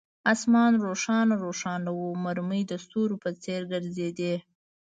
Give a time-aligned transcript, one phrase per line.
[0.31, 4.35] آسمان روښانه روښانه وو، مرمۍ د ستورو په څیر ګرځېدې.